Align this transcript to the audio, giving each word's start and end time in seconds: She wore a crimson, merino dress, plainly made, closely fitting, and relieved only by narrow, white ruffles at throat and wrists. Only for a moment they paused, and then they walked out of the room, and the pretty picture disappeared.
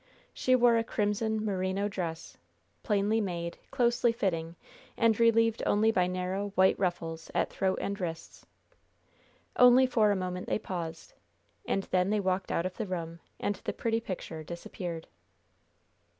She 0.33 0.55
wore 0.55 0.79
a 0.79 0.83
crimson, 0.83 1.45
merino 1.45 1.87
dress, 1.87 2.35
plainly 2.81 3.21
made, 3.21 3.59
closely 3.69 4.11
fitting, 4.11 4.55
and 4.97 5.19
relieved 5.19 5.61
only 5.67 5.91
by 5.91 6.07
narrow, 6.07 6.53
white 6.55 6.79
ruffles 6.79 7.29
at 7.35 7.51
throat 7.51 7.77
and 7.79 8.01
wrists. 8.01 8.43
Only 9.57 9.85
for 9.85 10.09
a 10.09 10.15
moment 10.15 10.47
they 10.47 10.57
paused, 10.57 11.13
and 11.67 11.83
then 11.91 12.09
they 12.09 12.19
walked 12.19 12.51
out 12.51 12.65
of 12.65 12.77
the 12.77 12.87
room, 12.87 13.19
and 13.39 13.57
the 13.57 13.73
pretty 13.73 13.99
picture 14.01 14.43
disappeared. 14.43 15.07